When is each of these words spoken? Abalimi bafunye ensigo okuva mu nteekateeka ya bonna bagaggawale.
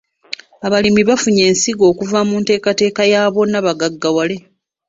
Abalimi 0.65 1.01
bafunye 1.09 1.41
ensigo 1.49 1.83
okuva 1.91 2.19
mu 2.27 2.35
nteekateeka 2.41 3.01
ya 3.11 3.21
bonna 3.33 3.59
bagaggawale. 3.65 4.35